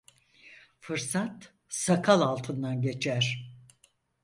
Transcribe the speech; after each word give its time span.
Fırsat 0.79 1.53
sakal 1.69 2.21
altından 2.21 2.81
geçer. 2.81 3.51